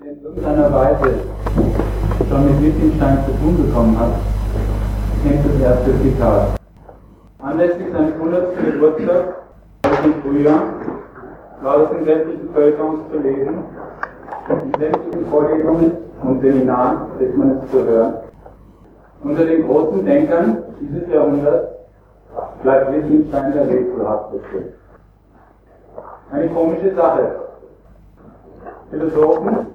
[0.00, 1.14] der in irgendeiner Weise
[2.28, 4.12] schon mit Wittgenstein zu tun bekommen hat,
[5.22, 6.60] kennt das erste Zitat.
[7.38, 8.56] Anlässlich seines 100.
[8.64, 9.34] Geburtstags
[10.04, 10.62] im Frühjahr
[11.62, 13.64] war es in sämtlichen Völkerns zu lesen,
[14.48, 18.14] in sämtlichen Vorlesungen und Seminaren ist man es zu hören.
[19.22, 21.68] Unter den großen Denkern dieses Jahrhunderts
[22.62, 24.72] bleibt Wittgenstein der rätselhafteste.
[26.32, 27.36] Eine komische Sache.
[28.90, 29.66] Philosophen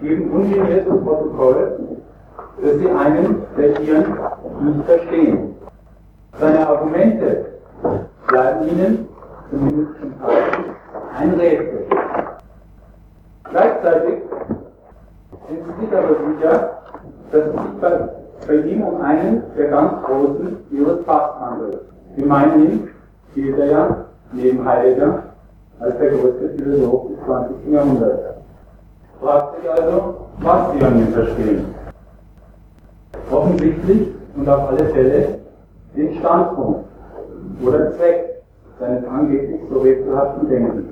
[0.00, 0.30] geben
[0.68, 1.78] das Protokoll,
[2.62, 4.18] dass sie einen der ihren
[4.60, 5.54] nicht verstehen.
[6.38, 7.46] Seine Argumente
[8.26, 9.08] bleiben ihnen,
[9.50, 10.42] zumindest zum Teil,
[11.18, 11.86] ein Rätsel.
[13.50, 14.22] Gleichzeitig
[15.48, 16.70] sind sie sich aber sicher,
[17.30, 18.08] dass es sich bei,
[18.46, 21.80] bei ihm um einen der ganz Großen ihres Fachs handelt.
[22.16, 22.88] Sie meinen ihn,
[23.34, 25.22] gilt er ja, neben Heidegger,
[25.80, 27.72] als der größte Philosoph des 20.
[27.72, 28.43] Jahrhunderts.
[29.24, 31.74] Fragt sich also, was Sie an ihm verstehen.
[33.30, 35.38] Offensichtlich und auf alle Fälle
[35.96, 36.84] den Standpunkt
[37.64, 38.42] oder Zweck
[38.78, 40.84] seines angeblich so rätselhaften Denkens.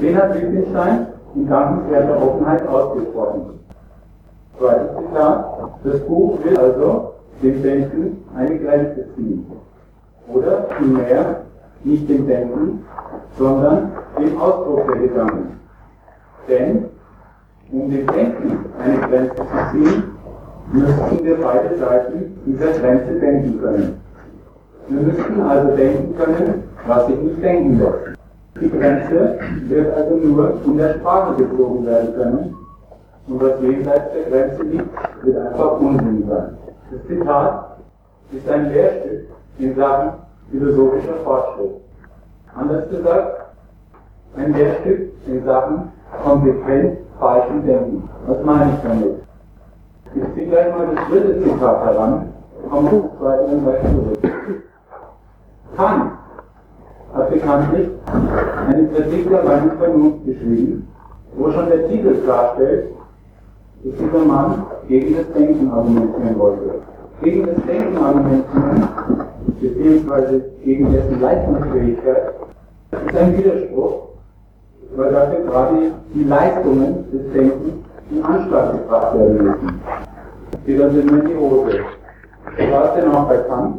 [0.00, 3.58] Den hat Wittgenstein in dankenswerter Offenheit ausgesprochen.
[4.58, 5.44] Zweites Zitat.
[5.82, 9.44] Das Buch will also dem Denken eine Grenze ziehen.
[10.32, 11.42] Oder vielmehr
[11.82, 12.84] nicht dem Denken,
[13.36, 15.60] sondern dem Ausdruck der Gedanken.
[16.48, 16.95] Denn
[17.72, 20.02] um dem Denken eine Grenze zu ziehen,
[20.72, 24.00] müssten wir beide Seiten dieser Grenze denken können.
[24.88, 28.18] Wir müssten also denken können, was sich nicht denken lässt.
[28.60, 32.54] Die Grenze wird also nur in der Sprache gezogen werden können
[33.28, 36.56] und was jenseits der Grenze liegt, wird einfach Unsinn sein.
[36.90, 37.76] Das Zitat
[38.32, 40.12] ist ein Lehrstück in Sachen
[40.50, 41.72] philosophischer Fortschritt.
[42.54, 43.40] Anders gesagt,
[44.36, 45.92] ein Lehrstück in Sachen
[46.22, 48.08] konsequent falschen Denken.
[48.26, 49.22] Was meine ich damit?
[50.14, 52.32] Ich ziehe gleich mal das dritte Zitat heran,
[52.70, 54.62] komme zum zweiten dann gleich zurück.
[55.76, 56.12] Kant
[57.14, 57.88] hat bekanntlich
[58.68, 60.88] eine Kritik der reinen Vernunft geschrieben,
[61.36, 62.94] wo schon der Titel klarstellt,
[63.84, 66.82] dass dieser Mann gegen das Denken argumentieren wollte.
[67.22, 68.88] Gegen das Denken argumentieren,
[69.60, 72.34] beziehungsweise gegen dessen Leistungsfähigkeit,
[72.90, 74.08] ist ein Widerspruch,
[74.94, 77.74] weil dafür gerade die Leistungen des Denkens
[78.10, 79.80] in Anschlag gebracht werden müssen.
[80.78, 81.78] Dann sind wir in die Hose.
[82.58, 83.78] So war es denn auch bei Kant.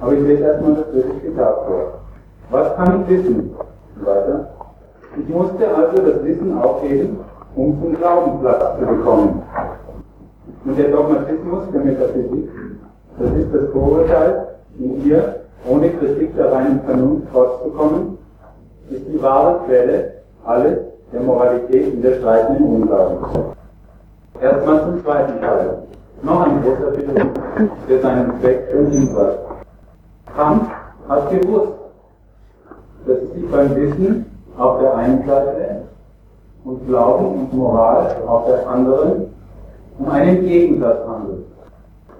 [0.00, 2.00] Aber ich lese erstmal das dritte Zitat vor.
[2.50, 3.50] Was kann ich wissen?
[3.96, 4.50] Weiter.
[5.16, 7.18] Ich musste also das Wissen aufheben,
[7.54, 9.42] um zum Glauben Platz zu bekommen.
[10.64, 12.48] Und der Dogmatismus der Metaphysik,
[13.18, 15.36] das ist das Vorurteil, in ihr
[15.68, 18.13] ohne Kritik der reinen Vernunft fortzukommen,
[18.94, 20.12] ist die wahre Quelle
[20.44, 20.78] alles
[21.12, 23.18] der Moralität in der streitenden Unglauben.
[24.40, 25.78] Erstmal zum zweiten Teil.
[26.22, 27.32] Noch ein großer Philosoph,
[27.88, 29.38] der seinen Zweck schon hinweist.
[30.36, 30.70] Kant
[31.08, 31.72] hat gewusst,
[33.06, 35.82] dass es sich beim Wissen auf der einen Seite
[36.64, 39.34] und Glauben und Moral auf der anderen
[39.98, 41.44] um einen Gegensatz handelt.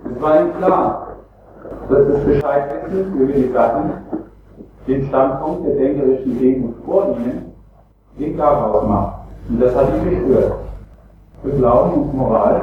[0.04, 1.08] Es war ihm klar,
[1.88, 3.92] dass das Bescheidwissen über die Sachen
[4.86, 7.52] den Standpunkt der denkerischen Gegend vor ihnen
[8.18, 9.14] den Garaus macht.
[9.48, 10.52] Und das hat ihn gestört.
[11.42, 12.62] Für Glauben und Moral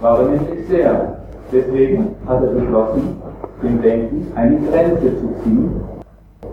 [0.00, 1.16] war er nämlich sehr.
[1.52, 3.22] Deswegen hat er beschlossen,
[3.62, 5.80] dem Denken eine Grenze zu ziehen,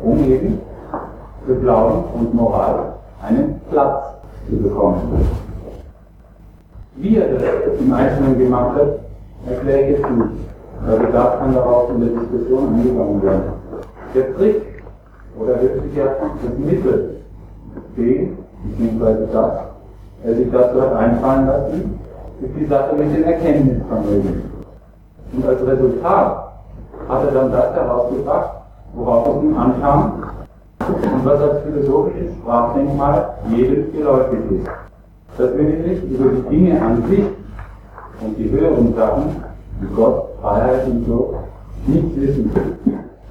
[0.04, 0.62] um eben
[1.46, 4.04] für Glauben und Moral einen Platz
[4.50, 5.28] zu bekommen.
[6.96, 9.00] Wie er das im Einzelnen gemacht hat,
[9.50, 10.30] erkläre ich jetzt nicht.
[10.88, 13.55] Da bedarf kann darauf in der Diskussion angegangen werden.
[14.16, 14.62] Der Trick
[15.38, 15.62] oder
[15.94, 17.18] ja das Mittel,
[17.98, 19.52] den, beziehungsweise das,
[20.24, 22.00] er sich dazu hat einfallen lassen,
[22.42, 24.44] ist die Sache mit dem Erkenntnisvermögen.
[25.34, 26.54] Und als Resultat
[27.10, 28.50] hat er dann das herausgebracht,
[28.94, 30.24] worauf es ihm ankam
[30.80, 34.70] und was als philosophisches Sprachdenkmal jedem geläufig ist.
[35.38, 37.26] Dass wir nämlich über die Dinge an sich
[38.22, 39.44] und die höheren Sachen,
[39.82, 41.36] wie Gott, Freiheit und so,
[41.86, 42.52] nichts wissen.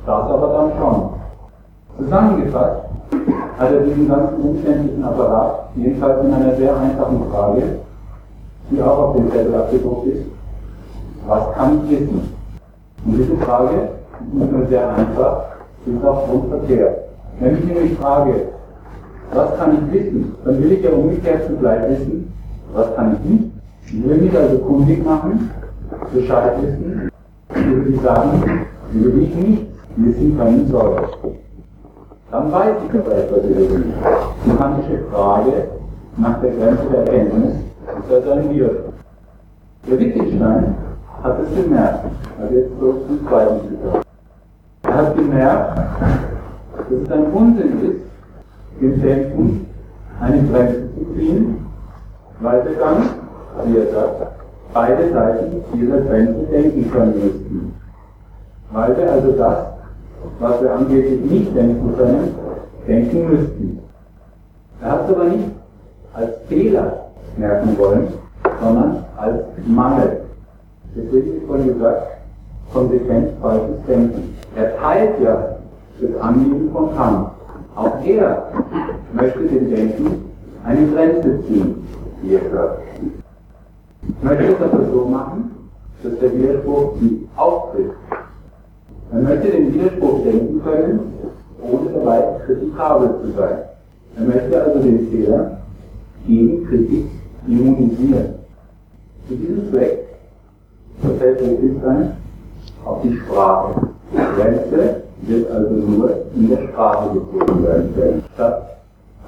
[0.06, 1.10] Das aber dann schon.
[1.98, 2.82] Zusammengefasst
[3.58, 7.62] hat er diesen ganzen umständlichen Apparat jedenfalls in einer sehr einfachen Frage,
[8.70, 10.24] die auch auf dem Zettel abgedruckt ist,
[11.26, 12.34] was kann ich wissen?
[13.06, 13.74] Und diese Frage
[14.20, 15.44] ist nicht nur sehr einfach,
[15.86, 16.98] ist auch grundverkehrt.
[17.40, 18.48] Wenn ich nämlich frage,
[19.32, 22.32] was kann ich wissen, dann will ich ja umgekehrt zugleich wissen,
[22.74, 23.44] was kann ich nicht.
[23.86, 25.50] Ich will mich also kundig machen,
[26.12, 27.10] Bescheid wissen
[27.54, 28.42] die Sachen,
[28.92, 29.63] über die ich nicht
[29.96, 30.96] wissen können soll.
[32.30, 33.92] Dann weiß ich aber etwas über die.
[34.58, 35.52] Kantische Frage
[36.18, 38.92] nach der Grenze der Erkenntnis, ist das ein Widerspruch.
[39.88, 40.74] Der Wittgenstein
[41.22, 42.04] hat es gemerkt,
[42.40, 44.02] also jetzt so zum zweiten Zitat.
[44.82, 45.78] Er hat gemerkt,
[46.76, 49.66] dass es ein Unsinn ist, im Denken
[50.20, 51.66] eine Grenze zu ziehen,
[52.40, 53.02] weil wir dann,
[53.64, 54.26] wie er sagt,
[54.72, 57.74] beide Seiten dieser Grenze denken können müssten.
[58.72, 59.58] Weil wir also das,
[60.38, 62.34] was wir angeblich nicht denken können,
[62.86, 63.78] denken müssten.
[64.80, 65.44] Er hat es aber nicht
[66.12, 68.08] als Fehler merken wollen,
[68.60, 70.20] sondern als Mangel.
[70.96, 72.02] Deswegen ist vorhin gesagt,
[72.72, 74.36] konsequent falsches Denken.
[74.56, 75.56] Er teilt ja
[76.00, 77.28] das Anliegen von Kant.
[77.76, 78.50] Auch er
[79.12, 80.24] möchte dem Denken
[80.64, 81.86] eine Grenze ziehen,
[82.22, 82.82] wie er sagt.
[84.08, 85.50] Ich möchte es aber so machen,
[86.02, 87.92] dass der Widerspruch nie auftritt.
[89.14, 91.00] Man möchte den Widerspruch denken können,
[91.62, 93.58] ohne dabei kritikabel zu sein.
[94.16, 95.58] Er möchte also den Fehler
[96.26, 97.06] gegen Kritik
[97.46, 98.34] immunisieren.
[99.28, 100.08] Zu diesem Zweck
[101.00, 102.16] verfällt Wittgenstein
[102.84, 103.82] auf die Sprache.
[104.10, 108.24] Die Grenze wird also nur in der Sprache gezogen werden können.
[108.34, 108.78] Statt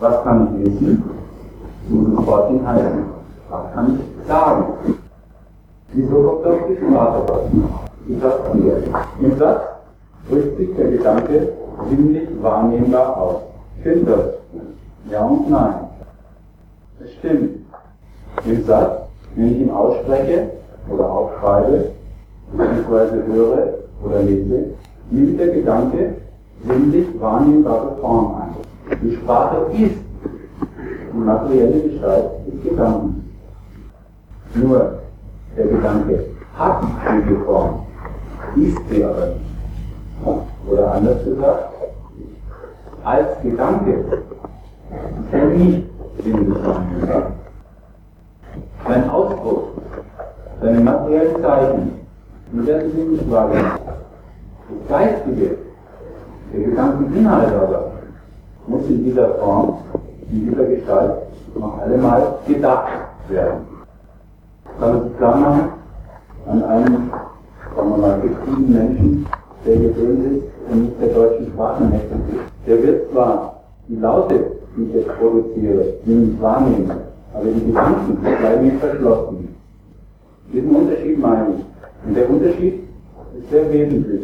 [0.01, 1.05] was kann ich wissen,
[1.91, 3.05] muss sofort hinhalten,
[3.49, 4.65] was kann ich sagen.
[5.93, 7.23] Wieso kommt auf die Sprache?
[8.09, 8.83] Ich Satz 4.
[9.21, 9.76] Im Satz
[10.29, 11.53] drückt sich der Gedanke
[11.89, 13.37] ziemlich wahrnehmbar aus.
[13.81, 14.35] Stimmt das?
[15.11, 15.75] Ja und nein.
[17.03, 17.61] Es stimmt.
[18.45, 20.51] Im Satz, wenn ich ihn ausspreche
[20.91, 21.93] oder aufschreibe,
[22.53, 23.33] bzw.
[23.33, 23.75] höre
[24.05, 24.75] oder lese,
[25.11, 26.15] nimmt der Gedanke
[26.67, 28.99] sinnlich wahrnehmbare Form ein.
[29.03, 29.97] Die Sprache ist
[31.13, 33.35] die materielle Gestalt des Gedanken.
[34.55, 34.99] Nur
[35.57, 36.25] der Gedanke
[36.57, 37.87] hat diese Form,
[38.57, 39.46] ist sie aber nicht.
[40.69, 41.75] Oder anders gesagt,
[43.05, 45.87] als Gedanke ist er nicht
[46.23, 47.33] sinnlich wahrnehmbar.
[48.87, 49.69] Sein Ausdruck,
[50.61, 52.07] seine materiellen Zeichen,
[52.53, 53.79] die werden sinnlich wahrgenommen.
[54.69, 55.59] Das Geistige,
[56.53, 57.93] der Gedankeninhalt aber,
[58.67, 59.79] muss in dieser Form,
[60.31, 61.13] in dieser Gestalt
[61.55, 62.89] noch allemal gedacht
[63.29, 63.67] werden.
[64.81, 65.69] Kann man sich klar machen,
[66.49, 67.11] an einem,
[67.75, 69.27] sagen wir mal, fiktiven Menschen,
[69.67, 69.77] der
[70.71, 72.67] und nicht der deutschen Sprache mächtig ist.
[72.67, 74.35] Der wird zwar die Laute,
[74.77, 76.91] die ich jetzt produziere, nicht wahrnehmen,
[77.33, 79.57] aber die Gedanken bleiben ihm verschlossen.
[80.53, 82.07] Diesen Unterschied meine ich.
[82.07, 82.85] Und der Unterschied
[83.39, 84.23] ist sehr wesentlich.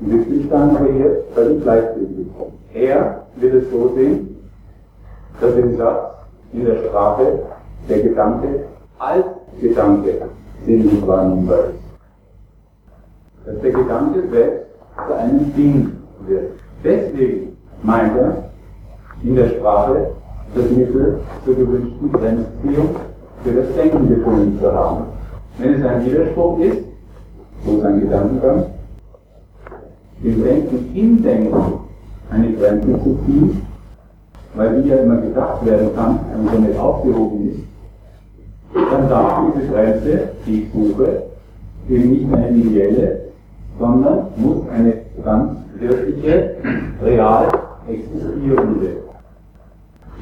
[0.00, 2.26] Und Wittgenstein aber hier völlig gleichgültig.
[2.74, 4.36] Er will es so sehen,
[5.40, 6.14] dass im Satz,
[6.52, 7.40] in der Sprache,
[7.88, 8.64] der Gedanke
[8.98, 9.24] als
[9.60, 10.22] Gedanke
[10.66, 11.81] sinnlich wahrnehmbar ist.
[13.44, 14.66] Dass der Gedanke selbst
[15.06, 15.92] zu einem Ding
[16.26, 16.52] wird.
[16.84, 18.50] Deswegen meint er,
[19.22, 20.10] in der Sprache
[20.54, 22.96] das Mittel zur gewünschten Grenzziehung
[23.42, 25.04] für das Denken gefunden zu haben.
[25.58, 26.78] Wenn es ein Widerspruch ist,
[27.64, 28.66] so sein Gedankengang,
[30.22, 31.62] dem Denken im Denken
[32.30, 33.62] eine Grenze zu ziehen,
[34.54, 37.60] weil die ja immer gedacht werden kann und somit aufgehoben ist,
[38.90, 41.22] dann darf diese Grenze, die ich suche,
[41.88, 43.21] eben nicht eine ideelle,
[43.78, 46.56] sondern muss eine ganz wirkliche,
[47.02, 47.48] real
[47.88, 48.96] existierende.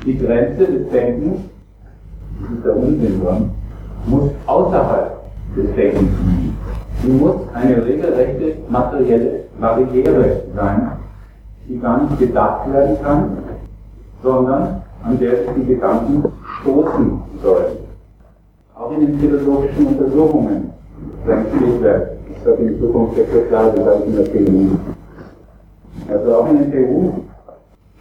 [0.04, 1.40] Die Grenze des Denkens,
[2.40, 3.22] das ist der Unsinn
[4.06, 5.20] muss außerhalb
[5.56, 6.56] des Denkens liegen.
[7.02, 10.92] Sie muss eine regelrechte materielle Barriere sein,
[11.68, 13.38] die gar nicht gedacht werden kann,
[14.22, 16.24] sondern an der sich die Gedanken
[16.60, 17.76] stoßen sollen.
[18.74, 20.70] Auch in den philosophischen Untersuchungen,
[21.26, 24.76] sein Spätwerk, das hat in Zukunft der das in der PU.
[26.08, 27.12] Also auch in den PU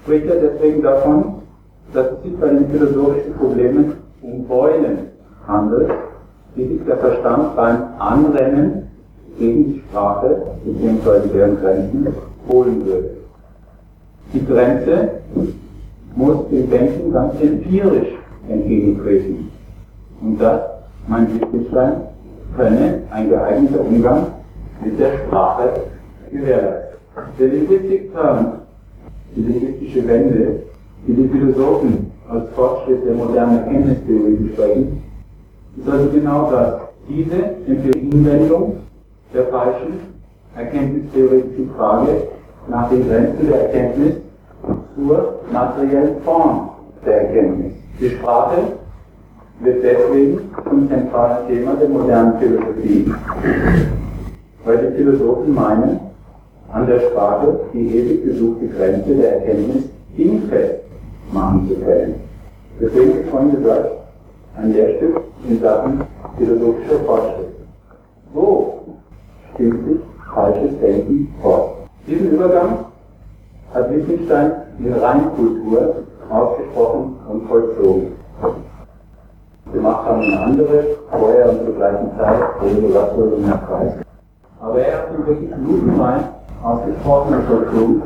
[0.04, 1.24] spricht er deswegen davon,
[1.94, 5.00] dass es sich bei den philosophischen Problemen um Beulen
[5.48, 5.90] handelt,
[6.56, 8.88] die sich der Verstand beim Anrennen
[9.38, 11.28] gegen die Sprache bzw.
[11.34, 12.08] deren Grenzen
[12.50, 13.10] holen würde.
[14.34, 15.10] Die Grenze
[16.16, 18.10] muss dem Denken ganz empirisch
[18.48, 19.52] entgegentreten.
[20.22, 20.62] Und das,
[21.08, 22.09] mein Wittgenstein,
[22.56, 24.28] könne ein geeigneter Umgang
[24.84, 25.70] mit der Sprache
[26.32, 26.90] gewährleisten.
[27.38, 28.60] Der Linguistic Turn,
[29.36, 30.64] die linguistische Wende,
[31.08, 35.04] die die Philosophen als Fortschritt der modernen Erkenntnistheorie besprechen,
[35.78, 36.82] ist also genau das.
[37.08, 37.36] Diese
[37.68, 38.78] Empirienwendung
[39.34, 40.00] der falschen
[40.56, 42.28] erkenntnistheoretischen Frage
[42.68, 44.16] nach den Grenzen der Erkenntnis
[44.96, 46.70] zur materiellen Form
[47.06, 47.74] der Erkenntnis.
[48.00, 48.58] Die Sprache
[49.60, 53.14] wird deswegen zum zentralen Thema der modernen Philosophie,
[54.66, 56.00] weil die Philosophen meinen,
[56.72, 59.86] an der Sprache die ewig gesuchte Grenze der Erkenntnis
[60.18, 60.84] dingfest
[61.34, 62.16] machen zu können.
[62.80, 63.90] Deswegen ist vorhin gesagt,
[64.56, 66.02] ein Lehrstück in Sachen
[66.38, 67.48] philosophischer Fortschritt.
[68.34, 68.80] Wo
[69.54, 70.00] stimmt sich
[70.34, 71.72] falsches Denken fort?
[72.08, 72.86] Diesen Übergang
[73.74, 75.96] hat Wittgenstein in Reinkultur
[76.30, 78.19] ausgesprochen und vollzogen.
[79.74, 83.94] Gemacht haben ihn andere, vorher und zur gleichen Zeit, Russell und Herr Preis.
[84.60, 86.24] Aber er hat wirklich lupenrein
[86.64, 88.02] ausgesprochen und vollzogen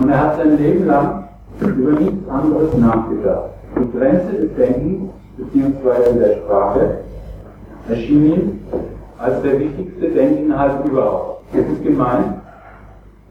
[0.00, 1.24] und er hat sein Leben lang
[1.60, 3.50] über nichts anderes nachgedacht.
[3.78, 6.18] Die Grenze des Denkens bzw.
[6.18, 6.98] der Sprache
[7.88, 8.60] erschien ihm
[9.18, 11.42] als der wichtigste Denkinhalt überhaupt.
[11.52, 12.40] Es ist gemeint,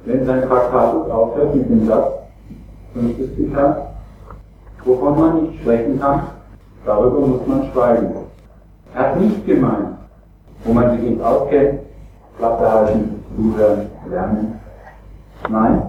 [0.05, 2.11] wenn sein Traktatus aufhört mit dem Satz,
[2.93, 3.87] fünftes Zitat,
[4.85, 6.21] wovon man nicht sprechen kann,
[6.85, 8.15] darüber muss man schweigen.
[8.93, 9.97] Er hat nicht gemeint,
[10.63, 11.79] wo man sich nicht auskennt,
[12.37, 14.59] Klappe halten, zuhören, lernen.
[15.49, 15.81] Nein,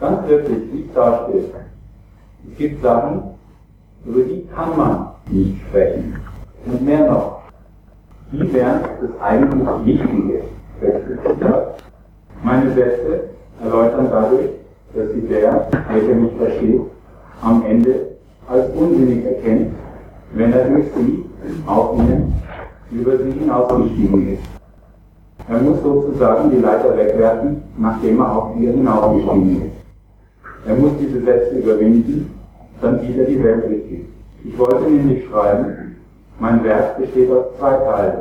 [0.00, 1.54] ganz wirklich, wie es da steht.
[2.50, 3.22] Es gibt Sachen,
[4.04, 6.16] über die kann man nicht sprechen.
[6.66, 7.42] Und mehr noch,
[8.32, 10.42] die wären das eigentlich Wichtige.
[12.42, 13.30] Meine Sätze
[13.62, 14.50] erläutern dadurch,
[14.94, 16.80] dass sie der, welcher mich versteht,
[17.42, 18.08] am Ende
[18.48, 19.74] als unsinnig erkennt,
[20.32, 21.24] wenn er durch sie
[21.66, 22.32] auf ihnen
[22.90, 24.42] über sie hinausgestiegen ist.
[25.48, 30.68] Er muss sozusagen die Leiter wegwerfen, nachdem er auf ihr hinausgestiegen ist.
[30.68, 32.30] Er muss diese Sätze überwinden,
[32.80, 34.06] dann wieder die Welt richtig.
[34.44, 35.96] Ich wollte nämlich schreiben,
[36.38, 38.18] mein Werk besteht aus zwei Teilen.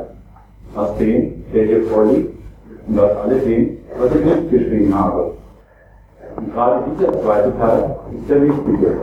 [0.75, 2.34] Aus dem, der hier vorliegt,
[2.88, 5.34] und aus alledem, was ich nicht geschrieben habe.
[6.36, 8.98] Und gerade dieser zweite Teil ist der wichtige.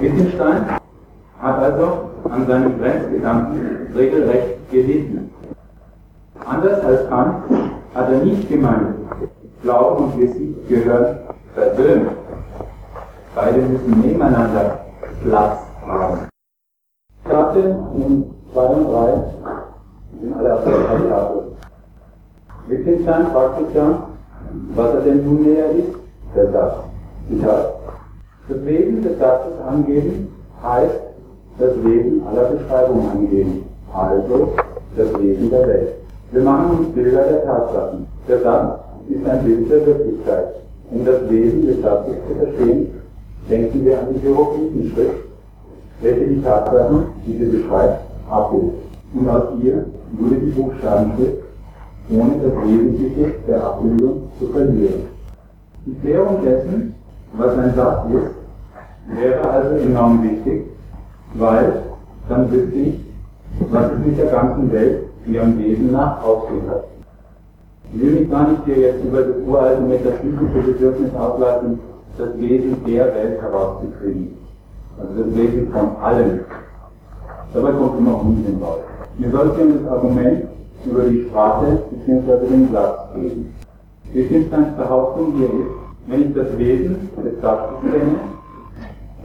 [0.00, 0.78] Wittgenstein
[1.44, 5.30] hat also an seinem Grenzgedanken regelrecht gelitten.
[6.46, 7.44] Anders als Kant
[7.94, 8.94] hat er nicht gemeint,
[9.62, 11.18] Glauben und Wissen gehören
[11.54, 12.10] versöhnt.
[13.34, 14.80] Beide müssen nebeneinander
[15.22, 16.28] Platz haben.
[17.28, 19.24] Karte in 2 und 3
[20.20, 21.42] sind alle auf der Tafel.
[22.68, 24.08] Wittgenstein fragt sich ja,
[24.74, 25.94] was er denn nun näher ist,
[26.34, 26.74] der Satz.
[27.28, 27.74] Zitat.
[28.48, 30.28] Das Wesen des Satzes angeben
[30.62, 31.03] heißt
[31.58, 34.52] das Wesen aller Beschreibungen angeben, also
[34.96, 35.88] das Wesen der Welt.
[36.32, 38.06] Wir machen uns Bilder der Tatsachen.
[38.28, 40.54] Der Satz ist ein Bild der Wirklichkeit.
[40.90, 42.90] Um das Wesen des Satzes zu verstehen,
[43.48, 45.24] denken wir an die Hieroglyphenschrift,
[46.00, 48.74] welche die Tatsachen, die sie beschreibt, abbildet.
[49.14, 49.84] Und aus ihr
[50.18, 51.42] wurde die Buchstabenschrift,
[52.10, 55.04] ohne das Wesentliche der Abbildung zu verlieren.
[55.86, 56.94] Die Klärung dessen,
[57.36, 60.73] was ein Satz ist, wäre also enorm wichtig,
[61.34, 61.82] weil
[62.28, 63.00] dann wüsste ich,
[63.70, 66.84] was es mit der ganzen Welt ihrem Wesen nach auf hat.
[67.92, 71.78] Ich will mich gar nicht hier jetzt über das uralte metaphysische Bedürfnis auslassen,
[72.18, 74.36] das Wesen der Welt herauszukriegen.
[74.98, 76.40] Also das Wesen von allem.
[77.52, 78.80] Dabei kommt immer Unsinn raus.
[79.18, 80.44] Mir soll es um das Argument
[80.84, 82.46] über die Sprache bzw.
[82.48, 83.54] den Satz gehen.
[84.12, 85.70] Wittgensteins Behauptung hier ist,
[86.06, 88.16] wenn ich das Wesen des Satzes kenne,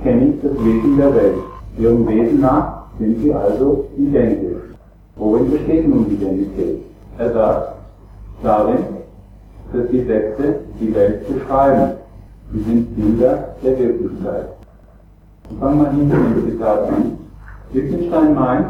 [0.03, 1.48] kenne ich das Wesen der Welt.
[1.77, 4.63] Ihrem Wesen nach sind sie also identisch.
[5.15, 6.81] Worin besteht nun die Identität?
[7.17, 7.73] Er sagt,
[8.43, 8.77] darin,
[9.73, 11.91] dass die Sätze die Welt beschreiben.
[12.51, 14.47] Sie sind Bilder der Wirklichkeit.
[15.59, 17.17] Fangen wir hinter dem Zitat an.
[17.71, 18.67] Wittgenstein meint,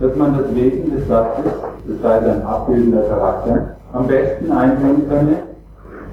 [0.00, 1.52] dass man das Wesen des Satzes,
[1.86, 5.36] das heißt ein abbildender Charakter, am besten einsehen könne,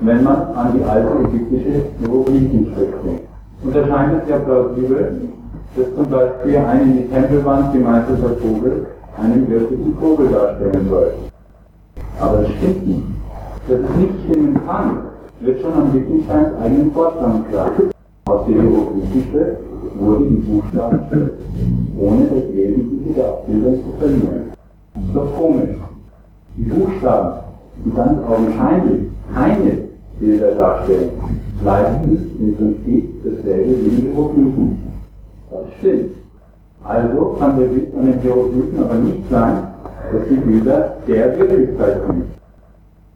[0.01, 3.27] wenn man an die alte ägyptische Hieroglyphenschrift denkt.
[3.63, 5.21] Und da scheint es ja plausibel,
[5.75, 11.13] dass zum Beispiel ein in die Tempelwand gemeißelter Vogel einen wirklichen Vogel darstellen soll.
[12.19, 13.03] Aber es stimmt nicht.
[13.67, 14.97] Es nicht stimmen kann,
[15.41, 17.71] wird schon am Wittgensteins eigenen Vorstand klar.
[18.25, 19.61] Aus der Hieroglyphenschrift
[19.99, 20.99] wurde die Buchstaben
[21.99, 24.51] ohne das Wesentliche der Abbildung zu verlieren.
[24.93, 25.77] Das doch komisch.
[26.57, 27.39] Die Buchstaben,
[27.85, 29.71] die ganz augenscheinlich keine
[30.19, 31.11] Bilder darstellen,
[31.63, 34.88] leisten im Prinzip dasselbe wie die Hieroglyphen.
[35.51, 36.15] Das stimmt.
[36.83, 39.67] Also kann der Witz an den Hieroglyphen aber nicht sein,
[40.11, 42.25] dass die Bilder der Wirklichkeit sind.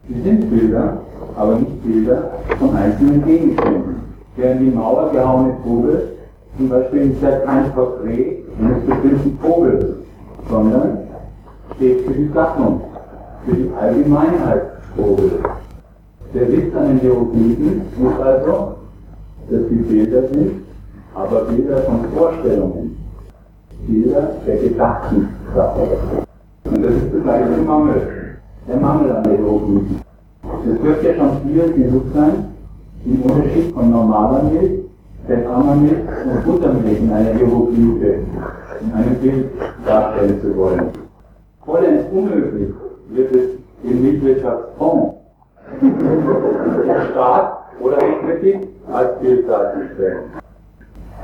[0.07, 0.97] Sie sind Bilder,
[1.35, 3.95] aber nicht Bilder von einzelnen Gegenständen.
[4.37, 6.13] Der in die Mauer gehauene Vogel
[6.57, 9.85] zum Beispiel ja kein Porträt eines bestimmten Vogels,
[10.49, 10.97] sondern
[11.75, 12.81] steht für die Gattung,
[13.45, 14.63] für die Allgemeinheit
[14.95, 15.39] Vogel.
[16.33, 18.75] Der Witz an den Hieroglyphen ist also,
[19.49, 20.62] dass die Bilder sind,
[21.15, 22.97] aber Bilder von Vorstellungen,
[23.87, 25.79] Bilder der Gedankenkraft.
[26.65, 30.01] Und das ist das gleiche Mangel, der Mangel an der Hieroglyphen.
[30.43, 32.45] Es wird ja schon viel genug sein,
[33.05, 34.83] im Unterschied von normaler Milch,
[35.27, 38.19] Hafermilch und Buttermilch in einer Hieroglyphe,
[38.81, 39.45] in einem Bild
[39.85, 40.89] darstellen zu wollen.
[41.65, 42.73] Vollends unmöglich
[43.09, 43.49] wird es
[43.83, 45.15] im Milchwirtschaftsfonds,
[45.81, 50.42] der Staat oder Equity als Bild darzustellen.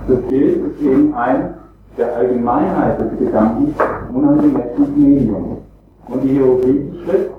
[0.10, 1.54] Das Bild ist eben ein
[1.96, 3.76] der Allgemeinheit des Gedankens
[4.12, 5.58] unangemessenes Medium.
[6.08, 7.30] Und die Hieroglyphenschrift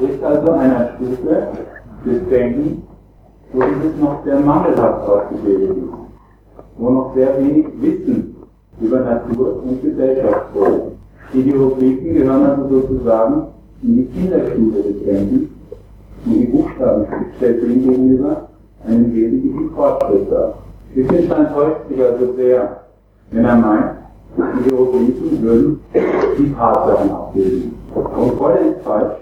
[0.00, 1.48] ist also einer Stufe
[2.04, 2.82] des Denkens,
[3.54, 5.88] wo dieses noch sehr mangelhaft ausgebildet ist,
[6.76, 8.36] wo noch sehr wenig Wissen
[8.82, 10.98] über Natur und Gesellschaft vorliegt.
[11.32, 13.46] Die Hieroglyphen gehören also sozusagen
[13.82, 15.48] in die Kinderstufe des Denkens
[16.26, 18.48] und die Buchstabenschrift stellt dem gegenüber
[18.86, 20.54] einen wesentlichen Fortschritt dar.
[20.94, 22.80] Wittgenstein täuscht sich also sehr,
[23.30, 23.90] wenn er meint,
[24.36, 25.80] die Hieroglyphen würden
[26.38, 27.74] die Tatsachen abbilden.
[27.94, 29.14] Und vollends falsch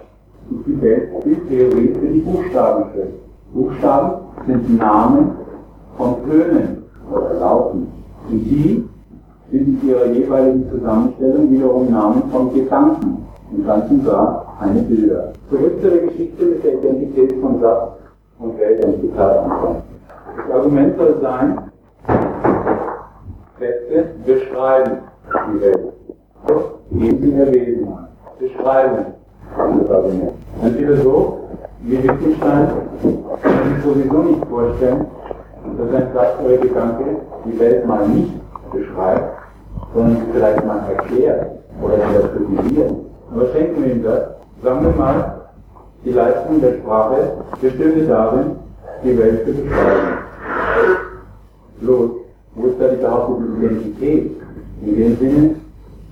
[0.50, 3.14] ist die Weltbildtheorie für die Buchstabenschrift.
[3.52, 4.12] Buchstaben
[4.46, 5.30] sind Namen
[5.96, 7.88] von Tönen oder Lauten.
[8.30, 8.84] Und die
[9.50, 13.24] sind in ihrer jeweiligen Zusammenstellung wiederum Namen von Gedanken.
[13.50, 15.32] Und ganz und gar keine Bilder.
[15.48, 17.92] Zurück zur Geschichte mit der Identität von Satz
[18.38, 19.87] und Welt und Zitat anfangen.
[20.38, 21.58] Das Argument soll sein,
[23.58, 24.98] Sätze beschreiben
[25.52, 25.92] die Welt.
[26.92, 28.08] Geben sie ihr Wesen an.
[28.38, 29.06] Beschreiben
[29.56, 30.32] das Argument.
[30.62, 31.34] Ein Philosoph
[31.80, 32.68] wie Wittgenstein
[33.42, 35.06] kann sich sowieso nicht vorstellen,
[35.76, 37.04] dass ein Satz oder Gedanke
[37.44, 38.32] die Welt mal nicht
[38.72, 39.38] beschreibt,
[39.92, 41.46] sondern sie vielleicht mal erklärt
[41.82, 42.92] oder wieder kritisiert.
[43.34, 44.22] Aber schenken wir ihm das.
[44.62, 45.40] Sagen wir mal,
[46.04, 48.56] die Leistung der Sprache bestünde darin,
[49.04, 50.27] die Welt zu beschreiben.
[51.80, 52.10] Los,
[52.54, 54.30] wo ist da die behauptete Identität?
[54.82, 55.54] In dem Sinne,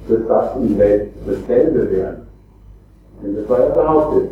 [0.09, 2.27] dass das und Welt dasselbe wären.
[3.23, 4.31] Denn das war ja behauptet.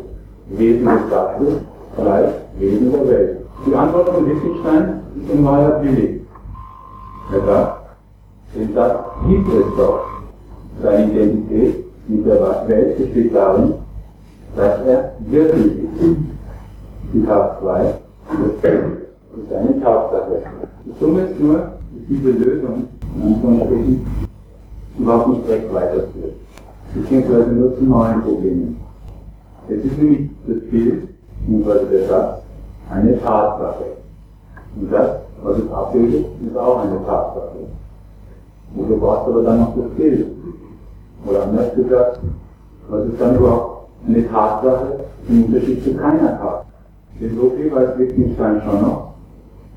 [0.49, 1.53] Wesen des Satzes
[1.97, 3.37] gleich Wesen der Welt.
[3.65, 6.21] Die Antwort von Wittgenstein ist in Wahrheit billig.
[7.33, 7.85] Er sagt,
[8.55, 10.05] den Satz gibt es doch.
[10.83, 13.73] Seine Identität mit der Welt besteht darin,
[14.55, 16.17] dass er wirklich ist.
[17.11, 17.93] Zitat 2,
[18.63, 20.64] das ist eine Tatsache.
[20.87, 22.83] Das Dumme ist nur, dass diese Lösung,
[23.15, 24.05] in Anführungsstrichen,
[24.99, 26.35] überhaupt nicht recht weiterführt,
[26.93, 28.77] beziehungsweise nur zu neuen Problemen.
[29.67, 31.07] Es ist nämlich das Bild,
[31.39, 32.41] beziehungsweise der Satz,
[32.91, 33.83] eine Tatsache.
[34.79, 37.65] Und das, was es abbildet, ist auch eine Tatsache.
[38.75, 40.27] Und du brauchst aber dann noch das Bild.
[41.25, 42.19] Oder anders gesagt,
[42.89, 46.65] was ist dann überhaupt eine Tatsache im Unterschied zu keiner Tatsache?
[47.19, 49.14] Denn so viel weiß Wittgenstein schon noch,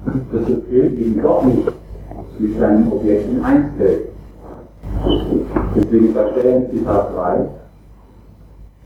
[0.05, 1.69] dass das Bild eben doch nicht
[2.39, 4.09] mit seinen Objekten einstellt.
[5.75, 7.39] Deswegen sagt er in Zitat 3,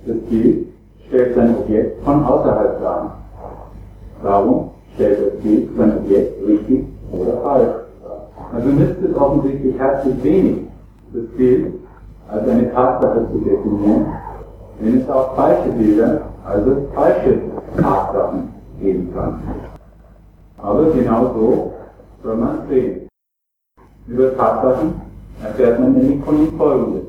[0.07, 0.67] das Bild
[1.07, 3.19] stellt sein Objekt von außerhalb dar.
[4.23, 7.69] Darum stellt das Bild sein Objekt richtig oder falsch
[8.03, 8.29] dar.
[8.55, 10.57] Also nützt es offensichtlich herzlich wenig,
[11.13, 11.75] das Bild
[12.29, 14.07] als eine Tatsache zu definieren,
[14.81, 17.41] wenn es auch falsche Bilder, also falsche
[17.77, 18.49] Tatsachen
[18.81, 19.41] geben kann.
[20.63, 21.75] Aber genau so
[22.23, 23.09] soll man es sehen.
[24.07, 24.95] Über Tatsachen
[25.43, 27.03] erfährt man nämlich von ihm Folgendes.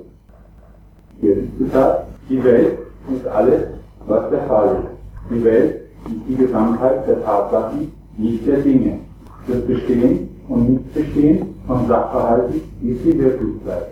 [1.21, 2.79] Hier ist Zitat, die Welt
[3.15, 3.63] ist alles,
[4.07, 5.29] was der Fall ist.
[5.29, 8.99] Die Welt ist die Gesamtheit der Tatsachen, nicht der Dinge.
[9.47, 13.87] Das Bestehen und Nichtbestehen von Sachverhalten ist die Wirklichkeit.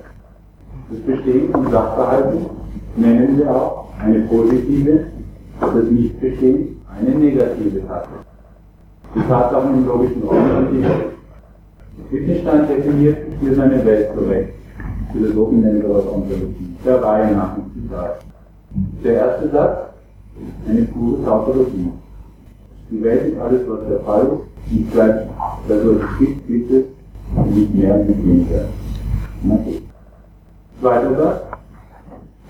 [0.89, 2.45] Das Bestehen von Sachverhalten
[2.95, 5.05] nennen wir auch eine positive,
[5.59, 8.30] das Nichtbestehen eine negative Tatsache.
[9.13, 10.37] Die Tatsachen im logischen Raum
[10.69, 11.11] sind die.
[12.11, 14.49] Wittgenstein definiert hier seine Welt zurecht.
[15.11, 16.75] Philosophen nennen sowas Ontologie.
[16.85, 18.19] Der Reihe nach dem Zitat.
[19.03, 19.77] Der erste Satz,
[20.67, 21.91] eine pure Tautologie.
[22.89, 24.27] Die Welt ist alles, was der Fall
[24.71, 25.15] ist, gleich,
[25.67, 26.83] das, was es gibt, gibt es,
[27.53, 28.65] nicht mehr und nicht weniger.
[30.81, 31.41] Zweiter Satz,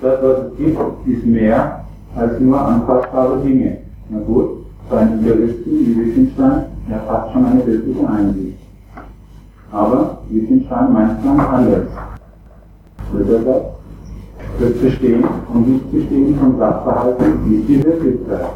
[0.02, 3.78] das, was es gibt, ist mehr als nur anfassbare Dinge.
[4.10, 4.61] Na gut,
[4.92, 8.58] bei einem Juristen wie Wittgenstein, der fast schon eine wirkliche Einsicht.
[9.72, 11.88] Aber Wittgenstein meint es anders.
[13.14, 13.66] Dritter Satz,
[14.60, 15.24] das Bestehen
[15.54, 18.50] und Nichtbestehen von Sachverhalten ist die Wirklichkeit.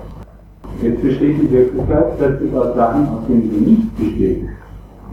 [0.82, 4.50] Jetzt besteht die Wirklichkeit plötzlich aus Sachen, aus denen sie nicht besteht.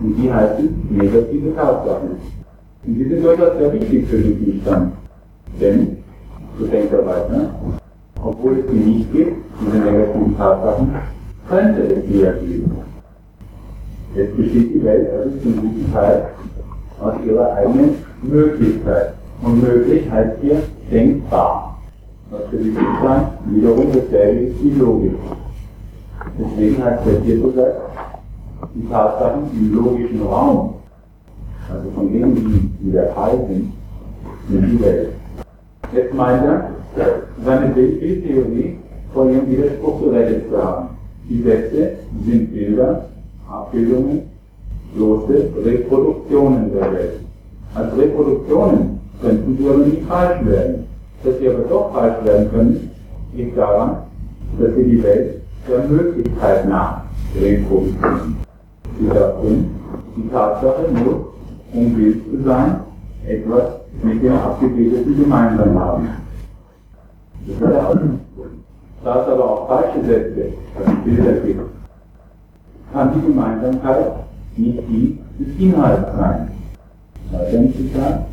[0.03, 2.11] Und die heißen negative Tatsachen.
[2.85, 4.93] Und die sind durchaus sehr wichtig für den Wittgenstein.
[5.61, 5.99] Denn,
[6.59, 7.51] so denkt er weiter,
[8.25, 10.95] obwohl es die nicht gibt, diese negativen Tatsachen,
[11.49, 12.77] könnte es die ja geben.
[14.15, 16.27] Jetzt besteht die Welt also zum guten Teil
[17.01, 19.15] aus ihrer eigenen Möglichkeit.
[19.43, 21.81] Und möglich heißt hier denkbar.
[22.31, 25.13] Was für die Wittgenstein wiederum dasselbe ist wie Logik.
[26.39, 27.75] Deswegen heißt der vierte Satz,
[28.75, 30.75] die Tatsachen im logischen Raum
[31.71, 33.73] also von denen, die, die der Fall sind,
[34.51, 35.11] in die Welt.
[35.93, 36.71] Jetzt meint er,
[37.45, 38.79] seine Bildtheorie
[39.13, 40.89] vor ihrem Widerspruch gerettet zu haben.
[41.29, 41.93] Die Sätze
[42.27, 43.07] sind Bilder,
[43.49, 44.23] Abbildungen,
[44.95, 47.21] bloße Reproduktionen der Welt.
[47.75, 50.87] Als Reproduktionen könnten sie aber nicht falsch werden.
[51.25, 52.91] Dass sie aber doch falsch werden können,
[53.35, 53.99] liegt daran,
[54.59, 57.03] dass sie die Welt der Möglichkeit nach
[57.41, 58.37] reproduzieren.
[58.99, 59.71] Sie darin
[60.17, 61.15] die Tatsache muss,
[61.73, 62.81] um Bild zu sein,
[63.27, 66.09] etwas mit dem Abgebildeten gemeinsam haben.
[67.47, 68.62] Das ist der Ausgangspunkt.
[69.05, 71.61] Da es aber auch falsche Sätze, also Bilder gibt,
[72.93, 74.13] kann die Gemeinsamkeit
[74.57, 76.49] nicht die des Inhalts sein.
[77.33, 78.27] Weiter im Zitat,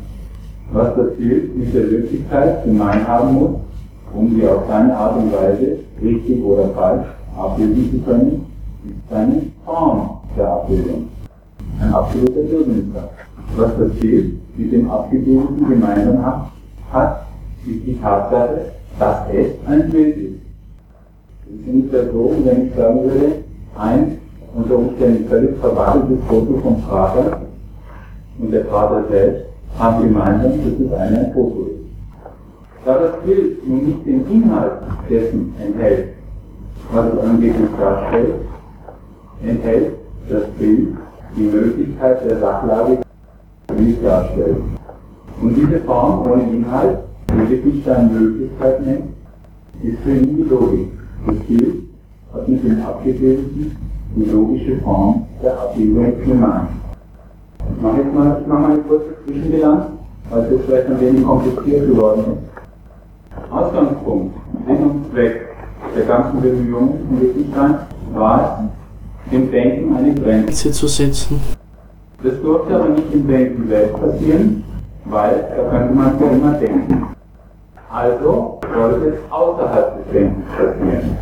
[0.72, 3.50] was das Bild mit der Wirklichkeit gemein haben muss,
[4.14, 7.06] um sie auf seine Art und Weise, richtig oder falsch,
[7.36, 8.46] abbilden zu können,
[8.84, 11.08] ist seine Form der Abbildung.
[11.80, 13.10] Ein absoluter Irrmünster.
[13.56, 16.50] Was das Bild mit dem Abgebildeten gemeinsam hat,
[16.92, 17.26] hat,
[17.66, 20.49] ist die Tatsache, dass es ein Bild ist.
[21.50, 23.32] Nicht so, wenn ich sagen würde,
[23.76, 24.18] ein
[24.54, 27.40] unter Umständen völlig verwandeltes Foto vom Vater
[28.38, 29.46] und der Vater selbst
[29.78, 31.80] haben gemeinsam, dass es ein Foto ist.
[32.84, 34.72] Da das Bild nun nicht den Inhalt
[35.08, 36.08] dessen enthält,
[36.92, 38.34] was es angeblich darstellt,
[39.44, 39.92] enthält
[40.28, 40.88] das Bild
[41.36, 42.98] die Möglichkeit der Sachlage,
[43.76, 44.56] wie es darstellt.
[45.42, 46.98] Und diese Form ohne Inhalt,
[47.30, 49.04] die Wittgenstein Möglichkeit nennt,
[49.82, 50.99] ist für ihn die Logik.
[51.26, 51.74] Das Bild
[52.32, 53.76] hat mit dem Abgebildeten
[54.16, 56.68] die logische Form der Abbildung gemeint.
[57.58, 59.84] Ich mache jetzt mal, ich mal eine kurze Zwischenbilanz,
[60.30, 63.52] weil es jetzt vielleicht ein wenig kompliziert geworden ist.
[63.52, 64.34] Ausgangspunkt,
[64.66, 65.48] Sinn und Zweck
[65.94, 67.74] der ganzen Bemühungen von Wittgenstein
[68.14, 68.70] war
[69.26, 71.40] es, dem Denken eine Grenze zu setzen.
[72.22, 74.64] Das durfte aber nicht im Denken selbst passieren,
[75.04, 77.06] weil da könnte man ja immer denken.
[77.92, 81.18] Also sollte es außerhalb des Denkens passieren.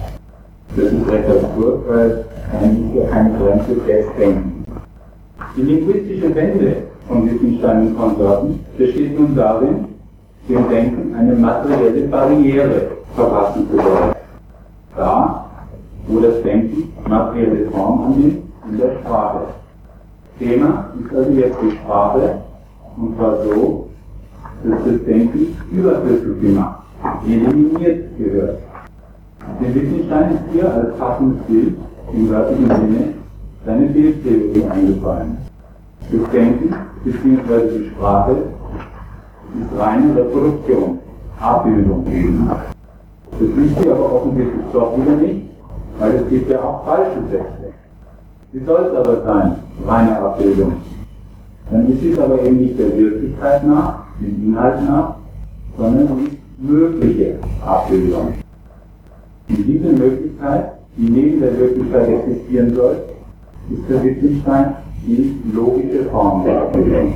[0.77, 4.67] Das ist recht absurd, weil eigentlich ja keine Grenze des Denkens.
[5.57, 6.77] Die linguistische Wende
[7.09, 9.87] von Wittgenstein und Konsorten besteht nun darin,
[10.47, 12.83] dem Denken eine materielle Barriere
[13.15, 14.15] verpassen zu wollen.
[14.95, 15.47] Da,
[16.07, 19.41] wo das Denken materielle Form annimmt, in der Sprache.
[20.39, 22.41] Thema ist also jetzt die Sprache,
[22.99, 23.88] und zwar so,
[24.65, 26.83] dass das Denken überflüssig gemacht,
[27.27, 28.59] eliminiert gehört.
[29.61, 31.75] Der Wittgenstein ist hier als passendes Bild
[32.13, 33.15] im wörtlichen Sinne
[33.65, 35.37] seine Bildtheorie eingefallen.
[36.11, 37.79] Das Denken bzw.
[37.79, 38.37] die Sprache
[39.61, 40.99] ist reine Reproduktion,
[41.41, 42.05] Abbildung.
[43.33, 45.43] Das liegt hier aber offensichtlich doch wieder nicht,
[45.99, 47.73] weil es gibt ja auch falsche Sätze.
[48.53, 50.73] Wie soll es aber sein, reine Abbildung?
[51.71, 55.15] Dann ist es aber eben nicht der Wirklichkeit nach, dem Inhalt nach,
[55.77, 58.35] sondern die mögliche Abbildung.
[59.49, 62.97] Und diese Möglichkeit, die neben der Wirklichkeit existieren soll,
[63.71, 64.75] ist für Wittgenstein
[65.07, 67.15] die logische Form der Abbildung.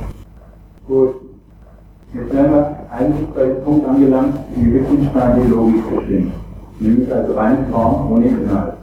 [0.87, 1.15] Gut,
[2.13, 6.31] jetzt wären wir eigentlich bei dem Punkt angelangt, wie Wittgenstein die Logik bestimmt,
[6.79, 8.73] nämlich als reine Form ohne Inhalt.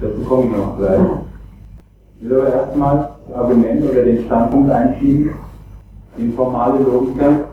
[0.00, 1.00] Dazu komme ich noch gleich.
[2.20, 5.30] Ich will aber erstmal das Argument oder den Standpunkt einschieben,
[6.18, 7.49] informale Logiker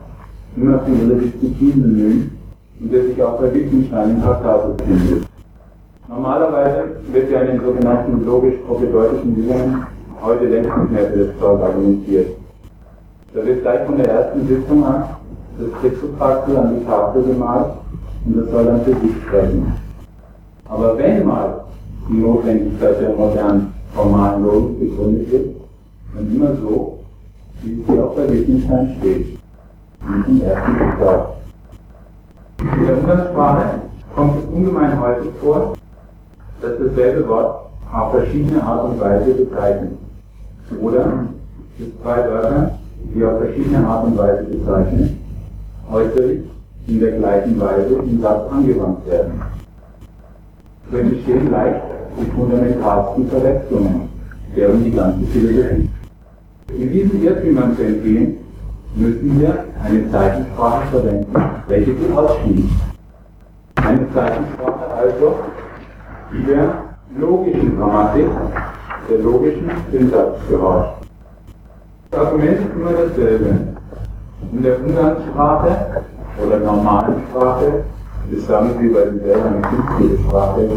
[0.58, 2.32] immer für ihre Disziplin bemühen
[2.80, 5.28] und der sich auch bei Wittgenstein in Traktatus findet.
[6.10, 9.86] Normalerweise wird ja in den sogenannten logisch-propedeutischen Übungen
[10.22, 12.28] heute längst nicht mehr für das Zeug argumentiert.
[13.34, 15.04] Da wird gleich von der ersten Sitzung an
[15.60, 17.74] das Kriegsupraxel an die Tafel gemalt
[18.26, 19.74] und das soll dann für sich sprechen.
[20.70, 21.66] Aber wenn mal
[22.10, 25.56] die Notwendigkeit der modernen formalen Logik begründet wird,
[26.16, 27.00] dann immer so,
[27.64, 29.37] wie es hier auch bei Wittgenstein steht.
[30.08, 30.48] In diesem
[32.86, 33.82] der Umgangssprache
[34.16, 35.74] kommt es ungemein häufig vor,
[36.62, 39.92] dass dasselbe Wort auf verschiedene Art und Weise bezeichnet.
[40.82, 41.26] Oder
[41.78, 42.80] es zwei Wörter,
[43.14, 45.20] die auf verschiedene Art und Weise bezeichnen,
[45.92, 46.42] äußerlich
[46.88, 49.42] in der gleichen Weise im Satz angewandt werden.
[50.90, 51.82] So entstehen leicht
[52.20, 54.10] die fundamentalsten Verwechslungen,
[54.56, 55.90] deren die ganze Philosophie.
[56.78, 58.37] In diesen Irrtümern zu entgehen,
[58.98, 61.34] müssen wir eine Zeichensprache verwenden,
[61.68, 62.70] welche sie ausschließt.
[63.76, 65.36] Eine Zeichensprache also,
[66.34, 66.84] die der
[67.20, 68.28] logischen Grammatik,
[69.10, 70.94] der logischen Syntax gehorcht.
[72.12, 73.50] Das Argument ist immer dasselbe.
[74.52, 76.04] In der Umgangssprache
[76.44, 77.84] oder normalen Sprache,
[78.48, 80.70] sagen Sie, weil Sie selber eine künstliche Sprache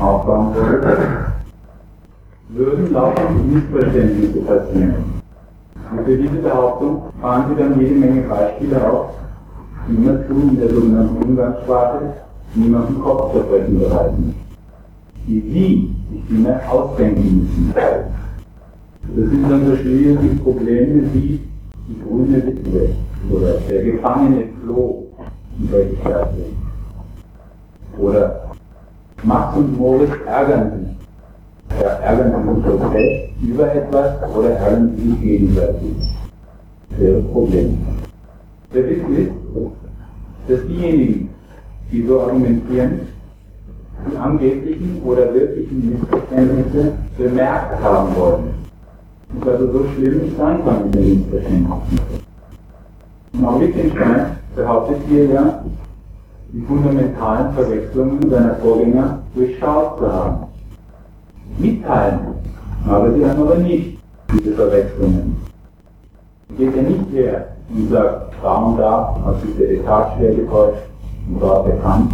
[0.00, 1.26] aufbauen wollen,
[2.50, 5.17] würden laufend Missverständnisse passieren.
[5.90, 9.10] Und für diese Behauptung fahren Sie dann jede Menge Beispiele auf,
[9.88, 12.14] die immerzu in der sogenannten Umgangssprache
[12.54, 14.34] niemanden Kopfzerbrechen bereiten,
[15.26, 17.74] die Sie sich vielmehr ausdenken müssen.
[17.74, 21.40] Das sind dann so schwierige Probleme wie
[21.88, 22.90] die grüne Witwe
[23.30, 25.06] oder der Gefangene floh
[25.58, 25.68] in
[26.02, 26.44] Verse.
[27.98, 28.50] Oder
[29.22, 31.80] Max und Moritz ärgern sich.
[31.80, 35.96] Ja, ärgern sich okay über etwas oder ärgern sie sich gegenseitig.
[36.90, 37.78] Das Problem.
[38.74, 39.30] Der Witz ist,
[40.48, 41.30] dass diejenigen,
[41.92, 43.00] die so argumentieren,
[44.10, 48.54] die angeblichen oder wirklichen Missverständnisse bemerkt haben wollen.
[49.34, 51.68] Und also so schlimm nicht sein kann mit den Missverständnissen.
[53.34, 55.64] Und auch Wittgenstein behauptet hier ja,
[56.52, 60.46] die fundamentalen Verwechslungen seiner Vorgänger durchschaut zu haben.
[61.58, 62.20] Mitteilen
[62.86, 63.98] aber sie haben aber nicht
[64.32, 65.36] diese Verwechslungen.
[66.56, 70.82] Geht ja nicht her und sagt, und da hat sich der Etat schwer getäuscht
[71.28, 72.12] und da bekannt.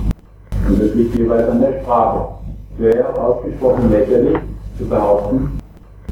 [0.68, 2.28] Und das liegt jeweils an der Sprache.
[2.74, 4.38] Es wäre ausgesprochen lächerlich
[4.78, 5.58] zu behaupten,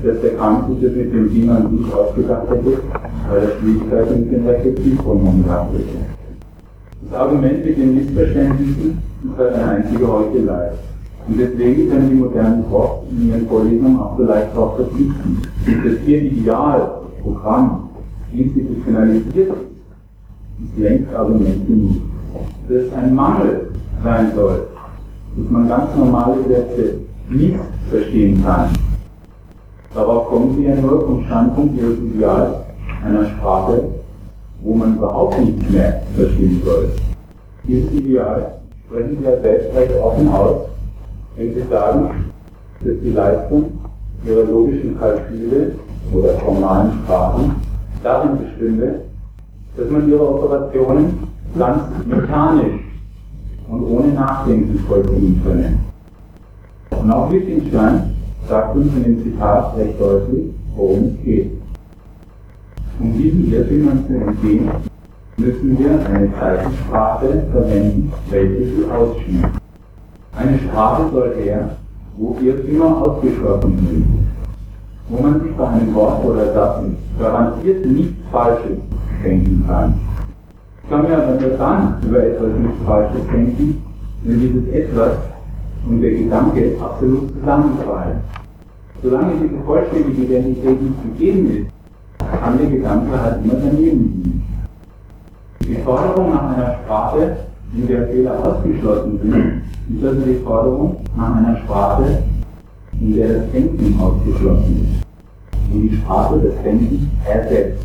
[0.05, 2.79] dass der Kant sich mit dem Ding an sich ausgedacht hätte,
[3.29, 6.13] weil er Schwierigkeiten mit den Reflexivpronomen gehabt hätte.
[7.11, 10.71] Das Argument mit den Missverständnissen ist halt eine einzige Heuchelei.
[11.29, 15.43] Und deswegen können die modernen Profs in ihren Vorlesungen auch so leicht darauf verzichten.
[15.67, 16.91] Das ihr Ideal,
[17.23, 17.91] Programm,
[18.33, 19.53] institutionalisiert ist,
[20.65, 21.97] ist längst Argument genug.
[22.69, 23.71] Dass ein Mangel
[24.03, 24.67] sein soll,
[25.37, 26.95] dass man ganz normale Sätze
[27.31, 27.57] nicht
[27.89, 28.71] verstehen kann.
[29.95, 32.55] Darauf kommen sie ja nur vom Standpunkt ihres Ideals
[33.05, 33.85] einer Sprache,
[34.63, 36.89] wo man überhaupt nichts mehr verstehen soll.
[37.67, 38.55] Dieses Ideal
[38.87, 40.57] sprechen sie ja selbst recht offen aus,
[41.37, 42.31] wenn Sie sagen,
[42.81, 43.73] dass die Leistung
[44.27, 45.73] Ihrer logischen Kalküle
[46.13, 47.57] oder formalen Sprachen
[48.03, 49.01] darin bestünde,
[49.77, 51.19] dass man Ihre Operationen
[51.59, 52.81] ganz mechanisch
[53.69, 55.79] und ohne Nachdenken vollziehen könne.
[56.91, 58.15] Und auch Wittgenstein
[58.49, 61.51] sagt uns in dem Zitat recht deutlich, worum es geht.
[63.01, 64.71] Um diesen Irrtümern zu entgehen,
[65.37, 69.62] müssen wir eine Zeichensprache verwenden, welche sie ausschmückt.
[70.35, 71.77] Eine Sprache soll her,
[72.17, 74.07] wo Irrtümer ausgeschlossen sind,
[75.09, 76.85] wo man sich bei einem Wort oder Satz
[77.19, 78.79] garantiert nichts Falsches
[79.23, 80.01] denken kann.
[80.83, 83.83] Ich kann mir aber nur dann über etwas nichts Falsches denken,
[84.25, 85.19] wenn dieses Etwas
[85.87, 88.21] und der Gedanke absolut zusammenfallen.
[89.03, 94.45] Solange diese vollständige Identität nicht gegeben ist, kann der Gedanke halt immer daneben liegen.
[95.61, 97.37] Die Forderung nach einer Sprache,
[97.75, 99.62] in der Fehler ausgeschlossen sind,
[100.03, 102.23] also die Forderung nach einer Sprache,
[103.01, 107.85] in der das Denken ausgeschlossen ist, wo die Sprache das Denken ersetzt.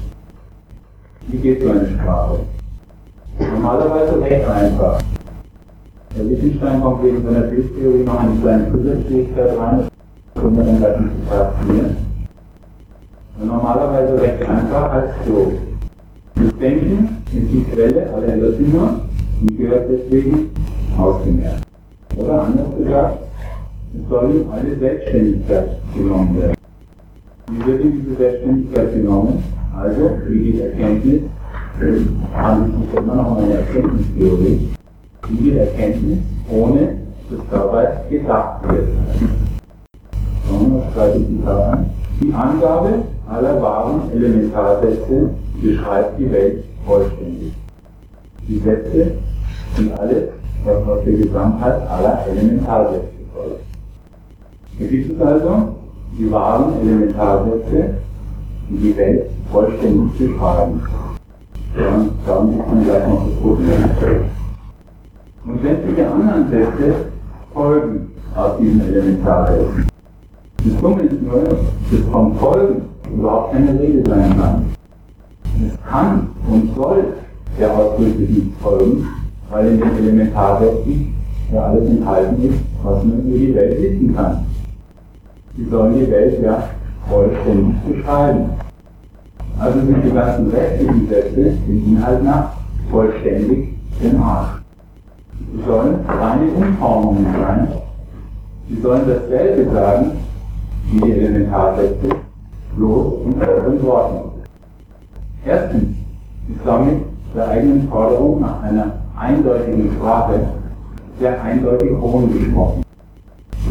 [1.27, 2.39] Wie geht so eine Sprache?
[3.39, 5.01] Normalerweise recht einfach.
[6.17, 9.87] Der Wittgenstein kommt wegen seiner Bildtheorie noch eine kleine Zusatzfähigkeit rein,
[10.33, 11.97] das wir dann nicht betrachten.
[13.43, 15.53] Normalerweise recht einfach als so.
[16.35, 19.01] Das Denken ist die Quelle aller Irrtümer
[19.41, 20.49] und gehört deswegen
[20.97, 21.66] ausgemerzt.
[22.17, 23.17] Oder anders gesagt,
[23.93, 26.55] es soll ihm alle Selbstständigkeit genommen werden.
[27.51, 29.43] Wie wird ihm diese Selbstständigkeit genommen?
[29.75, 31.21] Also, wie die Erkenntnis,
[32.33, 34.69] handelt sich immer noch eine Erkenntnistheorie,
[35.29, 36.17] wie die Erkenntnis,
[36.49, 36.97] ohne
[37.29, 38.87] dass dabei gedacht wird.
[40.47, 41.85] Schauen wir uns zweite Zitat an.
[42.21, 42.89] Die Angabe
[43.29, 45.29] aller wahren Elementarsätze
[45.61, 47.53] beschreibt die Welt vollständig.
[48.47, 49.11] Die Sätze
[49.75, 50.29] sind alles,
[50.69, 53.61] aus der Gesamtheit aller Elementarsätze folgt.
[54.79, 55.75] Es also
[56.17, 57.95] die wahren Elementarsätze,
[58.69, 60.81] die die Welt vollständig beschreiben.
[61.77, 63.83] Ja, darum sieht man gleich noch das Problem.
[65.45, 66.95] Und sämtliche anderen Sätze
[67.53, 69.87] folgen aus diesen Elementarsätzen.
[70.63, 72.81] Das Dumme ist nur, dass vom Folgen
[73.13, 74.65] überhaupt keine Rede sein kann.
[75.65, 77.05] Es kann und soll
[77.59, 79.07] der Ausdrücke nicht folgen,
[79.49, 81.13] weil in den Elementarsätzen
[81.51, 84.45] ja alles enthalten ist, was man über die Welt wissen kann.
[85.55, 86.69] Sie sollen die Welt ja
[87.09, 88.49] vollständig beschreiben.
[89.59, 92.51] Also sind die ganzen restlichen Sätze den Inhalt nach
[92.91, 93.69] vollständig
[94.21, 94.61] Arsch.
[95.39, 97.67] Sie sollen reine Umformungen sein.
[98.69, 100.11] Sie sollen dasselbe sagen
[100.91, 102.09] wie die Elementarsätze,
[102.75, 104.29] bloß in anderen Worten.
[105.45, 105.83] Erstens
[106.49, 107.01] ist damit
[107.35, 110.39] der eigenen Forderung nach einer eindeutigen Sprache
[111.19, 112.83] sehr eindeutig Hohn gesprochen.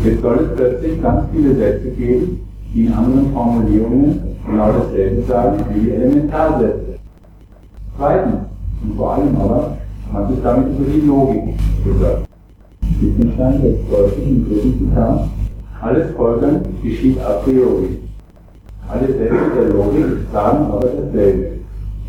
[0.05, 2.41] Jetzt soll es plötzlich ganz viele Sätze geben,
[2.75, 6.99] die in anderen Formulierungen genau dasselbe sagen wie die Elementarsätze.
[7.97, 8.37] Zweitens,
[8.83, 9.79] und vor allem aber,
[10.13, 11.55] hat sich damit über die Logik
[11.85, 12.27] gesagt.
[13.01, 15.29] Wittgenstein setzt deutlich im dritten Zitat,
[15.81, 17.99] alles Folgern geschieht a priori.
[18.89, 21.59] Alle Sätze der Logik sagen aber dasselbe,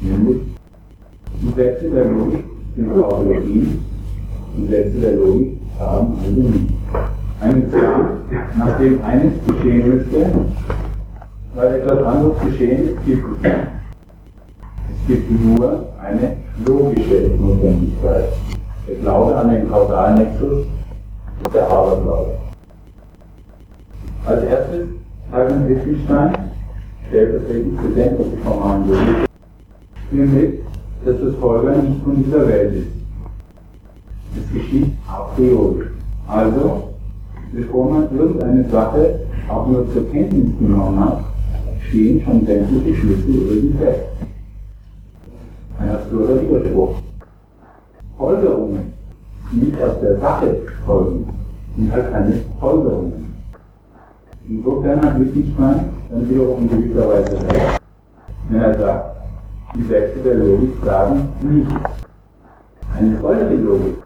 [0.01, 0.37] nämlich
[1.41, 2.46] die Sätze der Logik
[2.77, 3.83] sind Tautologien,
[4.55, 6.73] die Sätze der Logik haben also nicht.
[7.41, 8.07] Einen Plan,
[8.57, 10.25] nachdem eines geschehen müsste,
[11.55, 13.55] weil etwas anderes geschehen ist, gibt es nicht.
[14.89, 18.25] Es gibt nur eine logische Notwendigkeit.
[18.87, 20.65] Der Glaube an den Kausalnexus
[21.45, 22.37] ist der Aberglaube.
[24.25, 24.87] Als erstes
[25.31, 26.33] Hermann Wittgenstein,
[27.07, 29.27] stellvertretend für sämtliche formalen Logik,
[30.11, 30.66] mit,
[31.07, 32.87] dass das Folgern nicht von dieser Welt ist.
[34.35, 35.85] Es geschieht a priori.
[36.27, 36.89] Also,
[37.53, 41.23] bevor man irgendeine Sache auch nur zur Kenntnis genommen hat,
[41.87, 44.01] stehen schon sämtliche Schlüsse über die fest.
[45.79, 46.95] Ein absurder Widerspruch.
[48.17, 48.93] Folgerungen,
[49.51, 51.29] die nicht aus der Sache folgen,
[51.77, 53.33] sind halt keine Folgerungen.
[54.49, 57.81] Insofern hat Wittgenstein dann wiederum in gewisser Weise recht,
[58.49, 59.16] wenn er sagt,
[59.77, 61.71] die Sätze der Logik sagen nicht.
[62.97, 63.97] Eine solche Logik,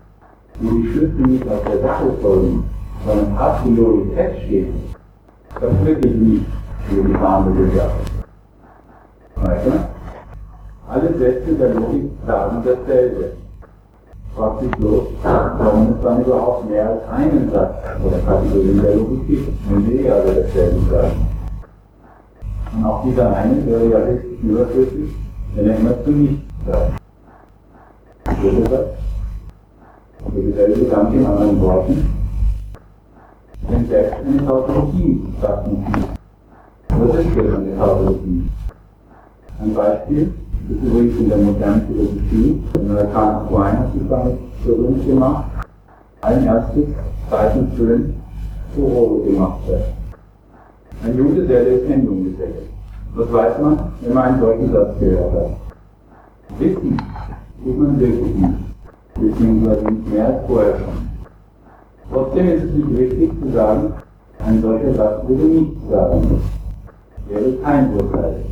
[0.60, 2.64] wo die Schlüsse nicht aus der Sache folgen,
[3.06, 4.74] sondern a priori feststehen,
[5.60, 6.46] das wirklich nicht
[6.90, 8.00] für die behandelte Sache.
[9.36, 9.90] Weiter.
[10.90, 13.32] Alle Sätze der Logik sagen dasselbe.
[14.36, 19.28] Fragt sich bloß, warum es dann überhaupt mehr als einen Satz oder Kategorie der Logik
[19.28, 21.28] gibt, wenn eh alle dasselbe sagen.
[22.74, 25.16] Und auch dieser eine wäre ja richtig überflüssig,
[25.58, 27.02] er immer zu nichts sagt.
[28.24, 28.88] Dritter Satz.
[30.34, 32.10] Der dieselbe Gedanke in anderen Worten.
[33.70, 36.10] Denn selbst eine Tautologie sagt nicht nichts.
[36.90, 38.50] Was ist denn eine Tautologie?
[39.62, 40.34] Ein Beispiel
[40.70, 42.64] ist übrigens in der modernen Philosophie.
[42.76, 45.46] Der Karl Quine hat sich damit berühmt gemacht.
[46.22, 46.86] Ein erstes
[47.30, 48.14] Zeichenfilm
[48.76, 49.84] zu Rolle gemacht wird.
[51.04, 52.26] Ein Jude, der ist Sendung
[53.13, 56.60] Was weiß man, wenn man einen solchen Satz gehört hat?
[56.60, 56.97] Wissen
[57.63, 58.58] tut man wirklich nicht,
[59.15, 61.10] beziehungsweise nicht mehr als vorher schon.
[62.12, 63.93] Trotzdem ist es nicht richtig zu sagen,
[64.45, 66.41] ein solcher Satz würde nichts sagen.
[67.28, 68.45] Wäre kein Urteil.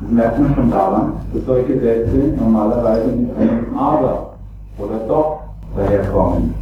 [0.00, 4.34] Das merkt man schon daran, dass solche Sätze normalerweise mit einem Aber
[4.78, 5.40] oder Doch
[5.76, 6.54] daherkommen.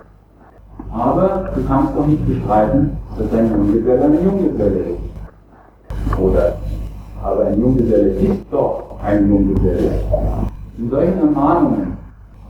[0.92, 6.18] Aber du kannst doch nicht bestreiten, dass ein Junggeselle eine Junggeselle ist.
[6.18, 6.56] Oder,
[7.22, 9.90] aber ein Junggeselle ist doch ein Junggeselle.
[10.78, 11.96] In solchen Ermahnungen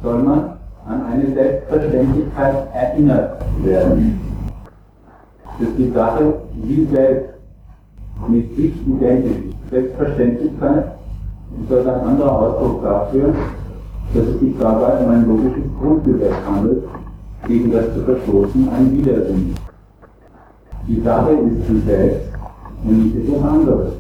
[0.02, 4.20] soll man an eine Selbstverständlichkeit erinnert werden.
[5.59, 7.35] Dass die Sache wie selbst
[8.28, 10.85] mit sich identisch Selbstverständlichkeit
[11.62, 13.35] ist ein anderer Ausdruck dafür,
[14.14, 16.85] dass es sich dabei um ein logisches Grundgesetz handelt,
[17.46, 19.54] gegen das zu verstoßen ein Widersinn.
[20.87, 22.28] Die Sache ist sie selbst
[22.85, 23.92] und nicht etwas anderes.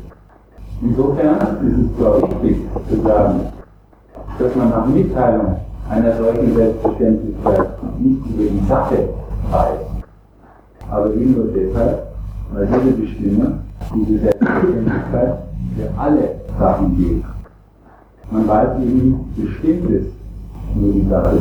[0.80, 3.40] Insofern ist es zwar wichtig zu sagen,
[4.38, 5.56] dass man nach Mitteilung
[5.90, 9.08] einer solchen Selbstverständlichkeit nicht über die Sache
[9.50, 9.80] weiß,
[10.88, 12.06] aber eben nur deshalb,
[12.52, 13.58] weil diese Bestimmung,
[13.92, 15.38] diese Selbstverständlichkeit
[15.76, 17.24] für alle Sachen gilt.
[18.30, 20.06] Man weiß eben bestimmtes
[20.76, 21.40] nur die Sache.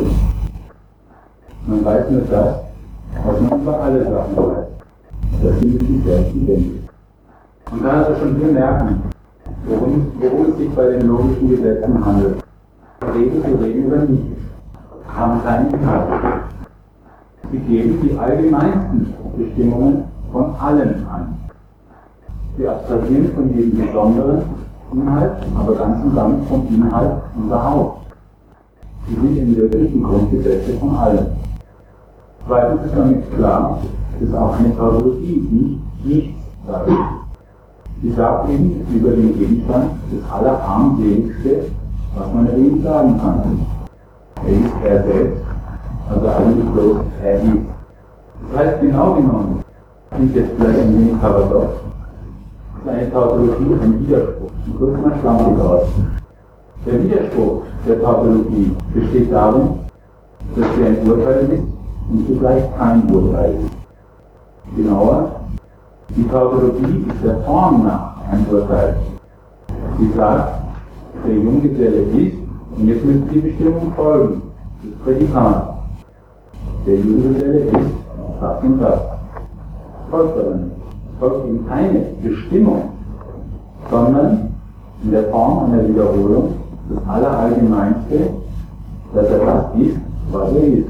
[1.68, 2.56] Man weiß nur das,
[3.24, 4.68] was man über alle Sachen weiß.
[5.44, 6.90] Das sind sich selbst identisch.
[7.70, 9.02] Man kann also schon hier merken,
[9.66, 12.44] worum, worum es sich bei den logischen Gesetzen handelt.
[13.14, 14.42] Reden zu reden über nichts,
[15.08, 16.08] haben keinen Inhalt.
[17.52, 21.38] Sie geben die allgemeinsten Bestimmungen von allem an.
[22.58, 24.42] Wir abstrahieren von jedem besonderen
[24.92, 28.08] Inhalt, aber ganz und nicht vom Inhalt überhaupt.
[29.08, 31.26] Sie sind im wirklichen Grundgesetze von allem.
[32.46, 33.80] Zweitens ist damit klar,
[34.20, 36.90] dass auch eine Tautologie nicht nichts sagt.
[38.02, 41.72] Sie sagt eben über den Gegenstand das Allerarmseligste,
[42.16, 43.66] was man eben sagen kann.
[44.46, 45.44] Er ist er selbst,
[46.10, 47.58] also eigentlich bloß er ist.
[48.52, 49.64] Das heißt genau genommen,
[50.12, 51.74] klingt jetzt vielleicht ein wenig paradox,
[52.84, 54.52] ist eine Tautologie ein Widerspruch.
[54.68, 55.88] Ich drücke mal schwammig aus.
[56.86, 59.70] Der Widerspruch der Tautologie besteht darin,
[60.56, 61.64] dass sie ein Urteil ist
[62.12, 64.76] und zugleich kein Urteil ist.
[64.76, 65.32] Genauer,
[66.16, 68.96] die Tautologie ist der Form nach ein Urteil.
[70.00, 70.62] Sie sagt,
[71.26, 72.38] der Junggeselle ist,
[72.78, 74.42] und jetzt müssen die Bestimmung folgen,
[74.84, 75.74] das Prädikat.
[76.86, 77.90] Der Junggeselle ist
[78.40, 79.00] das und das.
[80.10, 80.78] Folgt aber nicht
[81.20, 82.90] folgt ihm keine Bestimmung,
[83.90, 84.54] sondern
[85.04, 86.56] in der Form einer Wiederholung
[86.90, 88.30] das Allerallgemeinste,
[89.14, 89.98] dass er das ist,
[90.32, 90.90] was er ist.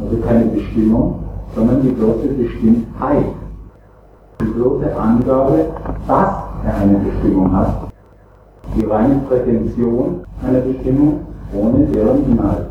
[0.00, 1.20] Also keine Bestimmung,
[1.54, 3.24] sondern die bloße Bestimmtheit.
[4.42, 5.66] Die bloße Angabe,
[6.08, 6.34] dass
[6.64, 7.92] er eine Bestimmung hat.
[8.74, 11.20] Die reine Prätension einer Bestimmung
[11.54, 12.66] ohne deren Inhalt.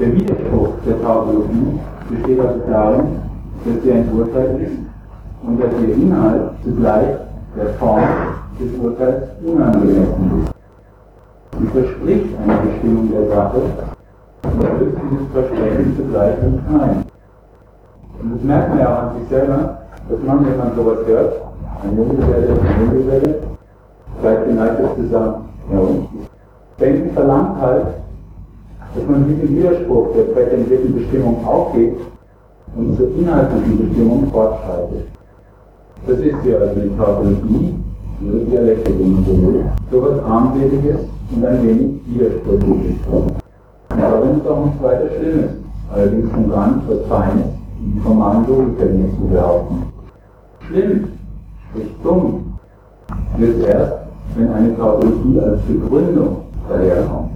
[0.00, 1.78] Der Widerspruch der Tautologie
[2.10, 3.04] besteht also darin,
[3.64, 4.78] dass sie ein Urteil ist
[5.46, 7.18] und dass ihr Inhalt zugleich
[7.56, 8.02] der Form
[8.58, 10.52] des Urteils unangemessen ist.
[11.60, 13.60] Sie verspricht eine Bestimmung der Sache
[14.42, 17.04] und löst dieses Versprechen zugleich nicht ein.
[18.20, 19.77] Und das merkt man ja auch an sich selber,
[20.08, 21.32] dass man, wenn man sowas hört,
[21.82, 23.34] eine Nullwelle, eine Nullwelle,
[24.20, 26.08] vielleicht geneigt ist zu sagen, ja und?
[26.80, 27.86] Denken verlangt halt,
[28.94, 31.96] dass man diesen Widerspruch der prätendierten Bestimmung aufgeht
[32.76, 35.08] und zur inhaltlichen Bestimmung fortschreitet.
[36.06, 37.74] Das ist ja also die Tautologie,
[38.22, 39.64] ihre Dialektik, wenn man so will.
[39.90, 41.00] So was Armseliges
[41.34, 42.96] und ein wenig Widersprüchliches.
[43.90, 45.54] Aber wenn es auch nicht weiter schlimm ist,
[45.92, 47.46] allerdings schon gar nicht was Feines,
[47.80, 49.97] die formalen Logikern zu behaupten.
[50.68, 51.08] Schlimm,
[51.70, 52.58] sprich dumm,
[53.38, 53.92] wird erst,
[54.36, 56.36] wenn eine Tautologie als Begründung
[56.68, 57.30] daherkommt.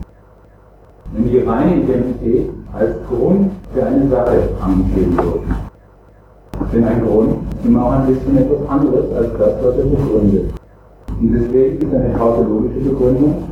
[1.12, 5.40] Wenn die reine Identität als Grund für eine Sache angegeben wird.
[6.74, 10.52] Denn ein Grund immer auch ein bisschen etwas anderes als das, was er begründet.
[11.18, 13.44] Und deswegen ist eine tautologische Begründung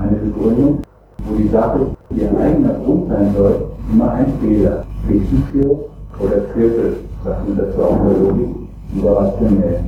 [0.00, 0.78] eine Begründung,
[1.18, 1.80] wo die Sache
[2.16, 4.84] ihr eigener Grund sein soll, immer ein Fehler.
[5.08, 5.80] Richtigführung
[6.18, 9.80] oder Viertel, sagt man dazu auch in der Logik, überrationell.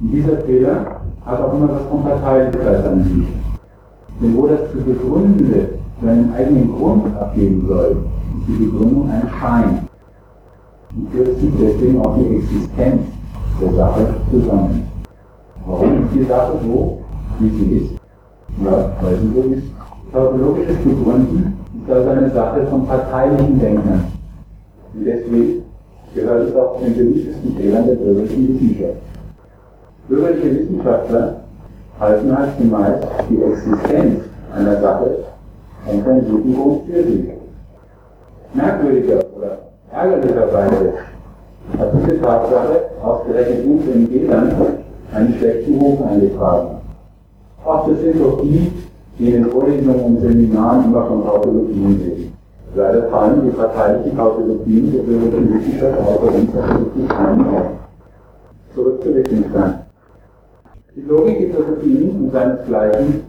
[0.00, 3.26] Und dieser Fehler hat auch immer was von Parteilichkeit an sich.
[4.20, 5.68] Denn wo das zu Begründende
[6.02, 7.96] seinen eigenen Grund abgeben soll,
[8.38, 9.88] ist die Begründung ein Schein.
[10.94, 13.02] Und führt sich deswegen auch die Existenz
[13.60, 14.88] der Sache zusammen.
[15.66, 16.98] Warum ist die Sache so,
[17.38, 17.92] wie sie ist?
[18.64, 19.62] Ja, weil sie so ist.
[20.12, 24.04] Tautologisches Begründen ist also eine Sache von parteilichen Denkern.
[24.92, 25.62] Und deswegen
[26.14, 28.96] gehört es auch zu den beliebtesten Fehlern der bürgerlichen Wissenschaft.
[30.08, 31.36] Bürgerliche Wissenschaftler
[32.00, 34.20] halten halt zumeist die Existenz
[34.54, 35.24] einer Sache
[35.86, 37.32] und einen guten Grund für sie.
[38.54, 39.58] Merkwürdiger oder
[39.92, 40.92] ärgerlicherweise
[41.78, 44.52] hat diese Tatsache ausgerechnet uns den Fehlern
[45.14, 46.78] einen schlechten Ruf eingetragen.
[47.64, 48.72] Ach, das sind doch die,
[49.18, 52.21] die in den Vorlesungen und Seminaren immer von Tautologien reden.
[52.74, 57.66] Leider fallen die parteilichen Tautologien der Wissenschaft außer uns tatsächlich keinen auf.
[58.74, 59.74] Zurück zu Wittgenstein.
[60.96, 63.24] Die Logik ist also für ihn und seinesgleichen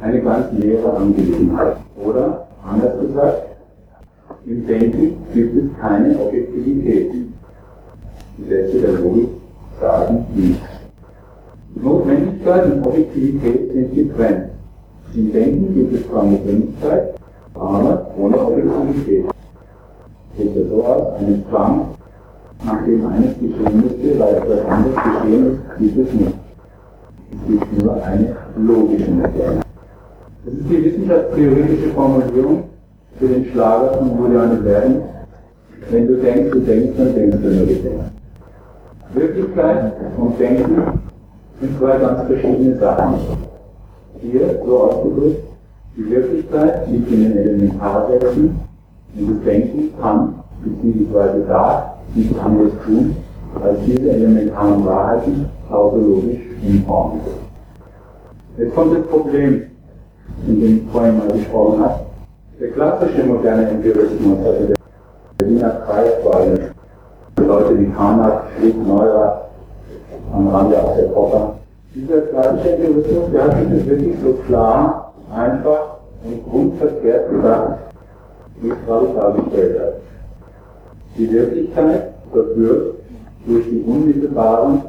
[0.00, 1.76] eine ganz leere Angelegenheit.
[2.04, 3.42] Oder, anders gesagt,
[4.46, 7.12] im Denken gibt es keine Objektivität.
[8.38, 9.28] Die Sätze der Logik
[9.80, 10.62] sagen nichts.
[11.74, 14.50] Notwendigkeit und Objektivität sind getrennt.
[15.14, 17.13] Im Denken gibt es zwar Notwendigkeit,
[17.54, 19.26] aber ohne Objektivität.
[20.36, 21.86] So aus, einen Zwang,
[22.64, 26.34] nachdem eines geschehen müsste, weil etwas anderes geschehen ist, gibt es nicht.
[27.30, 29.60] Es gibt nur eine logische Erklärung.
[30.44, 32.64] Das ist die wissenschaftstheoretische Formulierung
[33.18, 35.02] für den Schlager von Juliane Werden.
[35.90, 38.10] Wenn du denkst, du denkst, dann denkst du nur gedacht.
[39.14, 41.00] Wirklichkeit und Denken
[41.60, 43.14] sind zwei ganz verschiedene Sachen.
[44.20, 45.53] Hier, so ausgedrückt,
[45.96, 48.60] die Wirklichkeit liegt in den Elementarsätzen
[49.16, 50.34] und das Denken kann
[50.64, 51.46] bzw.
[51.48, 51.84] darf
[52.14, 53.14] nichts anderes tun,
[53.62, 57.20] als diese elementaren Wahrheiten tautologisch umformen.
[58.56, 59.62] Jetzt kommt das Problem,
[60.46, 62.00] in dem ich vorhin mal gesprochen habe.
[62.60, 64.66] Der klassische moderne Empirismus, also
[65.40, 66.58] der Wiener Kreis vor allem,
[67.36, 69.50] Leute wie Karnak, Schlick, Neurath,
[70.32, 71.54] am Rande auch der Popper.
[71.94, 75.03] Dieser klassische Empirismus, der hat sich wirklich so klar,
[75.34, 77.94] einfach und grundverkehrt gesagt,
[78.60, 79.94] wie gerade dargestellt hat.
[81.18, 82.56] Die Wirklichkeit wird
[83.46, 84.82] durch die unmittelbaren,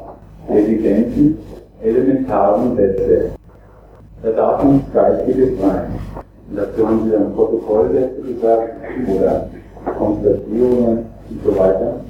[0.48, 1.38] evidenten,
[1.82, 3.30] elementaren Sätze.
[4.22, 5.92] Da darf nichts Geistiges sein.
[6.48, 8.74] Und dazu haben sie dann Protokollsätze gesagt
[9.08, 9.48] oder
[9.98, 12.00] Konstatierungen und so weiter.